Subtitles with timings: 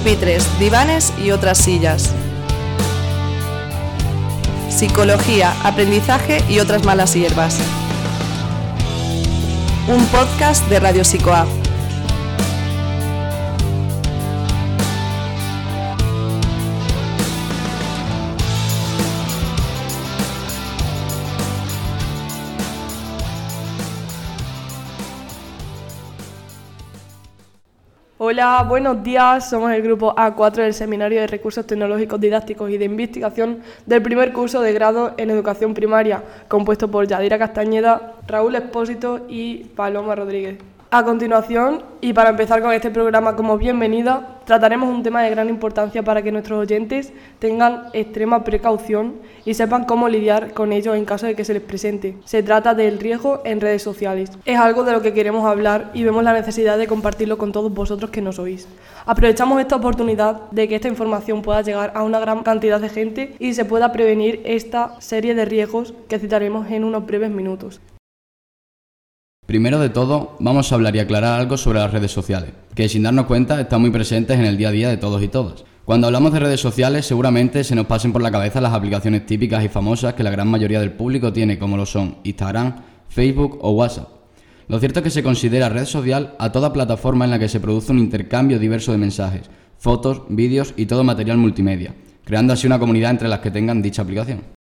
[0.00, 2.14] pupitres, divanes y otras sillas.
[4.70, 7.58] Psicología, aprendizaje y otras malas hierbas.
[9.88, 11.59] Un podcast de Radio Psicoa.
[28.30, 29.50] Hola, buenos días.
[29.50, 34.32] Somos el grupo A4 del Seminario de Recursos Tecnológicos Didácticos y de Investigación del primer
[34.32, 40.58] curso de grado en Educación Primaria, compuesto por Yadira Castañeda, Raúl Espósito y Paloma Rodríguez.
[40.92, 45.48] A continuación, y para empezar con este programa como bienvenida, trataremos un tema de gran
[45.48, 51.04] importancia para que nuestros oyentes tengan extrema precaución y sepan cómo lidiar con ello en
[51.04, 52.16] caso de que se les presente.
[52.24, 54.32] Se trata del riesgo en redes sociales.
[54.44, 57.72] Es algo de lo que queremos hablar y vemos la necesidad de compartirlo con todos
[57.72, 58.66] vosotros que nos oís.
[59.06, 63.36] Aprovechamos esta oportunidad de que esta información pueda llegar a una gran cantidad de gente
[63.38, 67.80] y se pueda prevenir esta serie de riesgos que citaremos en unos breves minutos.
[69.50, 73.02] Primero de todo, vamos a hablar y aclarar algo sobre las redes sociales, que sin
[73.02, 75.64] darnos cuenta están muy presentes en el día a día de todos y todas.
[75.84, 79.64] Cuando hablamos de redes sociales, seguramente se nos pasen por la cabeza las aplicaciones típicas
[79.64, 82.76] y famosas que la gran mayoría del público tiene, como lo son Instagram,
[83.08, 84.06] Facebook o WhatsApp.
[84.68, 87.58] Lo cierto es que se considera red social a toda plataforma en la que se
[87.58, 91.92] produce un intercambio diverso de mensajes, fotos, vídeos y todo material multimedia,
[92.24, 94.59] creando así una comunidad entre las que tengan dicha aplicación.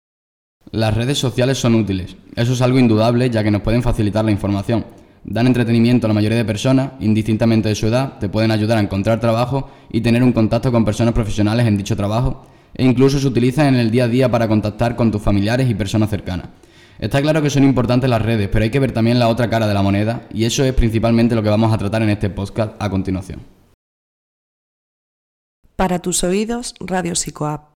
[0.70, 4.30] Las redes sociales son útiles, eso es algo indudable ya que nos pueden facilitar la
[4.30, 4.84] información.
[5.24, 8.82] Dan entretenimiento a la mayoría de personas, indistintamente de su edad, te pueden ayudar a
[8.82, 13.26] encontrar trabajo y tener un contacto con personas profesionales en dicho trabajo, e incluso se
[13.26, 16.48] utilizan en el día a día para contactar con tus familiares y personas cercanas.
[16.98, 19.66] Está claro que son importantes las redes, pero hay que ver también la otra cara
[19.66, 22.74] de la moneda, y eso es principalmente lo que vamos a tratar en este podcast
[22.78, 23.40] a continuación.
[25.76, 27.73] Para tus oídos, Radio Psicoap.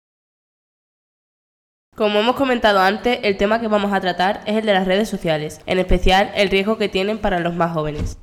[1.96, 5.08] Como hemos comentado antes, el tema que vamos a tratar es el de las redes
[5.08, 8.18] sociales, en especial el riesgo que tienen para los más jóvenes.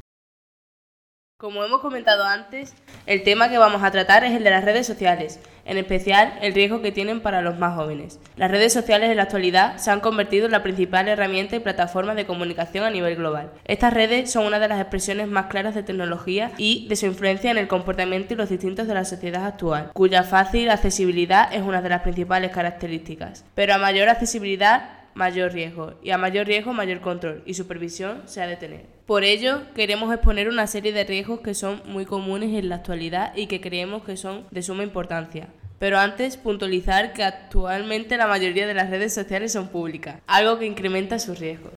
[1.42, 2.72] Como hemos comentado antes,
[3.04, 6.54] el tema que vamos a tratar es el de las redes sociales, en especial el
[6.54, 8.20] riesgo que tienen para los más jóvenes.
[8.36, 12.14] Las redes sociales en la actualidad se han convertido en la principal herramienta y plataforma
[12.14, 13.50] de comunicación a nivel global.
[13.64, 17.50] Estas redes son una de las expresiones más claras de tecnología y de su influencia
[17.50, 21.82] en el comportamiento y los distintos de la sociedad actual, cuya fácil accesibilidad es una
[21.82, 23.44] de las principales características.
[23.56, 28.42] Pero a mayor accesibilidad, mayor riesgo, y a mayor riesgo, mayor control y supervisión se
[28.42, 28.91] ha de tener.
[29.06, 33.34] Por ello, queremos exponer una serie de riesgos que son muy comunes en la actualidad
[33.34, 35.48] y que creemos que son de suma importancia.
[35.80, 40.66] Pero antes, puntualizar que actualmente la mayoría de las redes sociales son públicas, algo que
[40.66, 41.72] incrementa sus riesgos.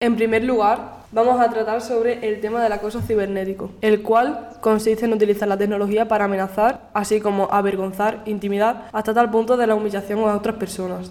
[0.00, 5.04] En primer lugar, vamos a tratar sobre el tema del acoso cibernético, el cual consiste
[5.04, 9.74] en utilizar la tecnología para amenazar, así como avergonzar, intimidar, hasta tal punto de la
[9.74, 11.10] humillación a otras personas.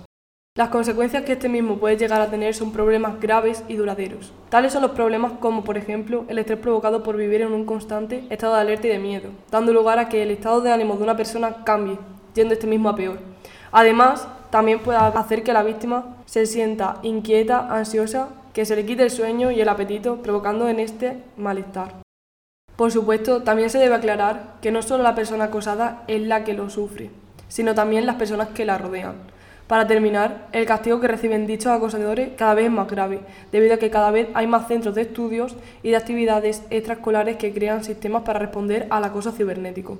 [0.59, 4.33] Las consecuencias que este mismo puede llegar a tener son problemas graves y duraderos.
[4.49, 8.25] Tales son los problemas como, por ejemplo, el estrés provocado por vivir en un constante
[8.29, 11.03] estado de alerta y de miedo, dando lugar a que el estado de ánimo de
[11.03, 11.97] una persona cambie,
[12.35, 13.19] yendo este mismo a peor.
[13.71, 19.03] Además, también puede hacer que la víctima se sienta inquieta, ansiosa, que se le quite
[19.03, 22.01] el sueño y el apetito, provocando en este malestar.
[22.75, 26.53] Por supuesto, también se debe aclarar que no solo la persona acosada es la que
[26.53, 27.11] lo sufre,
[27.47, 29.38] sino también las personas que la rodean.
[29.69, 33.19] Para terminar, el castigo que reciben dichos acosadores cada vez es más grave,
[33.51, 37.53] debido a que cada vez hay más centros de estudios y de actividades extraescolares que
[37.53, 39.99] crean sistemas para responder al acoso cibernético.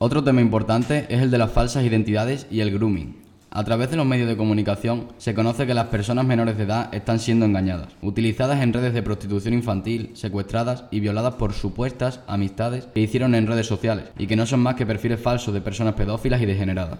[0.00, 3.22] Otro tema importante es el de las falsas identidades y el grooming.
[3.50, 6.92] A través de los medios de comunicación se conoce que las personas menores de edad
[6.92, 12.86] están siendo engañadas, utilizadas en redes de prostitución infantil, secuestradas y violadas por supuestas amistades
[12.92, 15.94] que hicieron en redes sociales y que no son más que perfiles falsos de personas
[15.94, 16.98] pedófilas y degeneradas.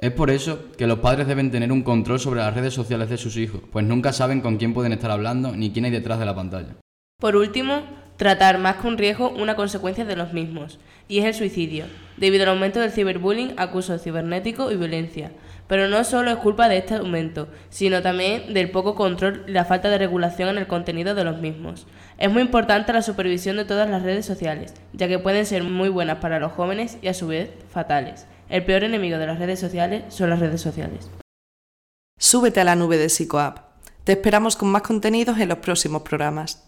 [0.00, 3.16] Es por eso que los padres deben tener un control sobre las redes sociales de
[3.16, 6.24] sus hijos, pues nunca saben con quién pueden estar hablando ni quién hay detrás de
[6.24, 6.76] la pantalla.
[7.18, 7.82] Por último,
[8.16, 10.78] tratar más que un riesgo una consecuencia de los mismos,
[11.08, 11.86] y es el suicidio,
[12.16, 15.32] debido al aumento del ciberbullying, acoso cibernético y violencia.
[15.66, 19.64] Pero no solo es culpa de este aumento, sino también del poco control y la
[19.64, 21.88] falta de regulación en el contenido de los mismos.
[22.18, 25.88] Es muy importante la supervisión de todas las redes sociales, ya que pueden ser muy
[25.88, 28.26] buenas para los jóvenes y a su vez fatales.
[28.48, 31.10] El peor enemigo de las redes sociales son las redes sociales.
[32.18, 33.58] Súbete a la nube de PsicoApp.
[34.04, 36.64] Te esperamos con más contenidos en los próximos programas.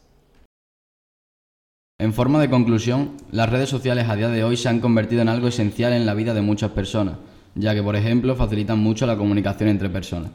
[1.99, 5.29] En forma de conclusión, las redes sociales a día de hoy se han convertido en
[5.29, 7.17] algo esencial en la vida de muchas personas,
[7.55, 10.32] ya que, por ejemplo, facilitan mucho la comunicación entre personas.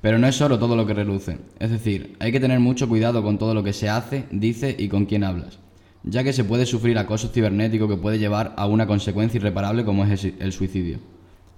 [0.00, 3.22] Pero no es solo todo lo que reluce, es decir, hay que tener mucho cuidado
[3.22, 5.58] con todo lo que se hace, dice y con quién hablas.
[6.02, 10.04] Ya que se puede sufrir acoso cibernético que puede llevar a una consecuencia irreparable como
[10.04, 10.98] es el suicidio.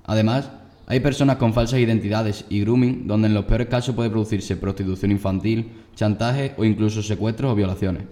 [0.05, 0.51] Además,
[0.87, 5.13] hay personas con falsas identidades y grooming donde en los peores casos puede producirse prostitución
[5.13, 8.03] infantil, chantaje o incluso secuestros o violaciones.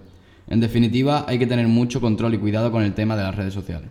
[0.47, 3.53] En definitiva, hay que tener mucho control y cuidado con el tema de las redes
[3.53, 3.89] sociales.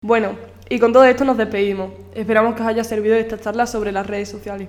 [0.00, 0.36] Bueno,
[0.70, 1.90] y con todo esto nos despedimos.
[2.14, 4.68] Esperamos que os haya servido esta charla sobre las redes sociales.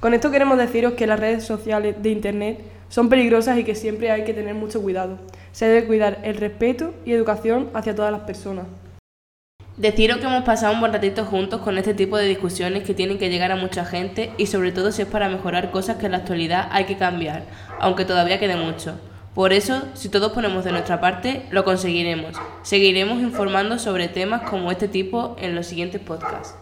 [0.00, 4.10] Con esto queremos deciros que las redes sociales de Internet son peligrosas y que siempre
[4.10, 5.18] hay que tener mucho cuidado.
[5.52, 8.66] Se debe cuidar el respeto y educación hacia todas las personas.
[9.76, 13.16] Deciros que hemos pasado un buen ratito juntos con este tipo de discusiones que tienen
[13.16, 16.12] que llegar a mucha gente y sobre todo si es para mejorar cosas que en
[16.12, 17.44] la actualidad hay que cambiar,
[17.78, 18.98] aunque todavía quede mucho.
[19.36, 22.34] Por eso, si todos ponemos de nuestra parte, lo conseguiremos.
[22.62, 26.56] Seguiremos informando sobre temas como este tipo en los siguientes podcasts.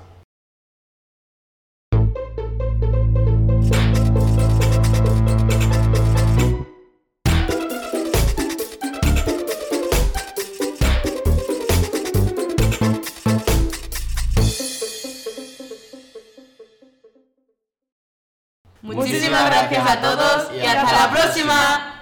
[19.76, 21.95] Gracias a todos y hasta la próxima.